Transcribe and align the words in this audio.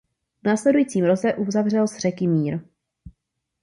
V 0.43 0.47
následujícím 0.47 1.05
roce 1.05 1.33
uzavřel 1.33 1.87
s 1.87 1.97
Řeky 1.97 2.27
mír. 2.27 2.59